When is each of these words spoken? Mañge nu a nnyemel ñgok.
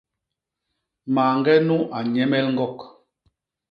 Mañge 1.15 1.53
nu 1.67 1.77
a 1.97 1.99
nnyemel 2.05 2.47
ñgok. 2.55 2.77